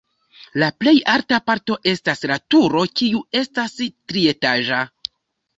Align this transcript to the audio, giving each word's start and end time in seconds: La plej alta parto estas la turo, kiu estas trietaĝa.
La 0.61 0.67
plej 0.83 0.93
alta 1.15 1.39
parto 1.49 1.77
estas 1.93 2.25
la 2.33 2.37
turo, 2.55 2.81
kiu 3.03 3.21
estas 3.43 3.77
trietaĝa. 3.91 4.85